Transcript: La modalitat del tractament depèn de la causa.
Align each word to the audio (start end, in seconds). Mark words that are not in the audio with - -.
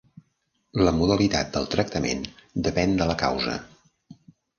La 0.85 0.93
modalitat 0.99 1.51
del 1.57 1.67
tractament 1.75 2.23
depèn 2.69 2.97
de 3.03 3.07
la 3.13 3.17
causa. 3.21 3.55